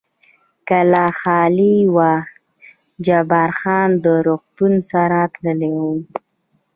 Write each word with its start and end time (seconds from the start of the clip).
کلا 0.67 1.07
خالي 1.19 1.75
وه، 1.95 2.13
جبار 3.05 3.49
خان 3.59 3.89
د 4.03 4.05
روغتون 4.25 4.73
سره 4.91 5.19
تللی 5.35 5.73
و. 5.83 5.85